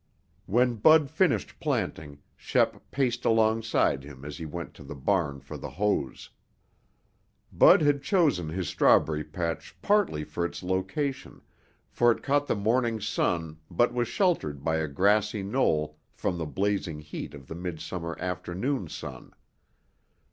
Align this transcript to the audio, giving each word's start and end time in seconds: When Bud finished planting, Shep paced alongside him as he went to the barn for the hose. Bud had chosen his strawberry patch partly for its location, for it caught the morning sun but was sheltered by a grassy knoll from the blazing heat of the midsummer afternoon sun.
When 0.47 0.77
Bud 0.77 1.11
finished 1.11 1.59
planting, 1.59 2.23
Shep 2.35 2.89
paced 2.89 3.23
alongside 3.23 4.03
him 4.03 4.25
as 4.25 4.39
he 4.39 4.47
went 4.47 4.73
to 4.73 4.83
the 4.83 4.95
barn 4.95 5.41
for 5.41 5.57
the 5.57 5.69
hose. 5.69 6.31
Bud 7.53 7.83
had 7.83 8.01
chosen 8.01 8.49
his 8.49 8.67
strawberry 8.67 9.23
patch 9.23 9.77
partly 9.83 10.23
for 10.23 10.43
its 10.43 10.63
location, 10.63 11.43
for 11.87 12.11
it 12.11 12.23
caught 12.23 12.47
the 12.47 12.55
morning 12.55 12.99
sun 12.99 13.59
but 13.69 13.93
was 13.93 14.07
sheltered 14.07 14.63
by 14.63 14.77
a 14.77 14.87
grassy 14.87 15.43
knoll 15.43 15.99
from 16.15 16.39
the 16.39 16.47
blazing 16.47 17.01
heat 17.01 17.35
of 17.35 17.45
the 17.45 17.53
midsummer 17.53 18.17
afternoon 18.19 18.87
sun. 18.87 19.31